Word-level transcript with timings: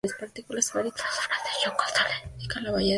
Varias 0.03 0.65
son 0.65 0.83
las 0.83 0.95
obras 0.95 0.95
de 0.95 1.51
John 1.63 1.75
Constable 1.77 2.15
dedicadas 2.33 2.57
a 2.57 2.61
la 2.61 2.71
bahía 2.71 2.73
de 2.79 2.83
Weymouth. 2.87 2.89